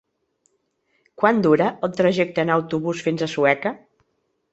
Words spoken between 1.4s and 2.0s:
dura el